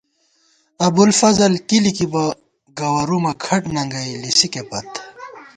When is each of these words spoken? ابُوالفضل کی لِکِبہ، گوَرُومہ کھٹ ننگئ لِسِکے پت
ابُوالفضل 0.87 1.53
کی 1.67 1.77
لِکِبہ، 1.83 2.25
گوَرُومہ 2.77 3.33
کھٹ 3.43 3.61
ننگئ 3.73 4.11
لِسِکے 4.21 4.63
پت 4.69 4.89